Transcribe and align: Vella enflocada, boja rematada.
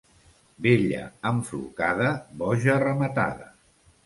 Vella 0.65 1.01
enflocada, 1.31 2.09
boja 2.41 2.79
rematada. 2.87 3.53